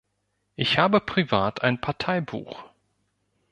[0.55, 2.63] Ich habe privat ein Parteibuch.